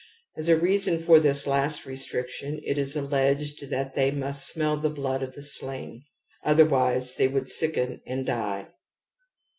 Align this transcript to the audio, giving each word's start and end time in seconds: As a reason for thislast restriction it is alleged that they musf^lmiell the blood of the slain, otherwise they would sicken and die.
As 0.35 0.49
a 0.49 0.55
reason 0.57 1.03
for 1.03 1.19
thislast 1.19 1.85
restriction 1.85 2.59
it 2.63 2.79
is 2.79 2.95
alleged 2.95 3.69
that 3.69 3.93
they 3.93 4.09
musf^lmiell 4.09 4.81
the 4.81 4.89
blood 4.89 5.21
of 5.21 5.35
the 5.35 5.43
slain, 5.43 6.03
otherwise 6.43 7.13
they 7.17 7.27
would 7.27 7.47
sicken 7.47 8.01
and 8.07 8.25
die. 8.25 8.69